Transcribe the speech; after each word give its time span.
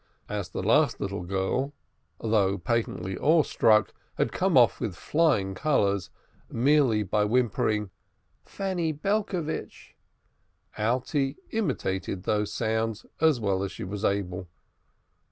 As 0.29 0.49
the 0.49 0.63
last 0.63 0.99
little 0.99 1.21
girl, 1.21 1.73
though 2.19 2.57
patently 2.57 3.15
awe 3.19 3.43
struck, 3.43 3.93
had 4.15 4.31
come 4.31 4.57
off 4.57 4.79
with 4.79 4.95
flying 4.95 5.53
colors, 5.53 6.09
merely 6.49 7.03
by 7.03 7.23
whimpering 7.23 7.91
"Fanny 8.43 8.91
Belcovitch," 8.93 9.93
Alte 10.75 11.35
imitated 11.51 12.23
these 12.23 12.51
sounds 12.51 13.05
as 13.19 13.39
well 13.39 13.61
as 13.61 13.71
she 13.71 13.83
was 13.83 14.03
able. 14.03 14.49